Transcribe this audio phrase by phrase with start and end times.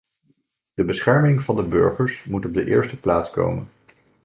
[0.73, 3.69] De bescherming van de burgers moet op de eerste plaats komen.